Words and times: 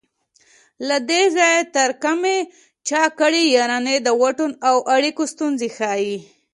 له 0.87 0.97
دې 1.09 1.23
ځای 1.37 1.55
تر 1.75 1.89
کامې 2.03 2.37
چا 2.89 3.03
کړي 3.19 3.43
یارانې 3.57 3.95
د 4.01 4.07
واټن 4.21 4.51
او 4.69 4.77
اړیکو 4.95 5.23
ستونزې 5.33 5.69
ښيي 5.77 6.17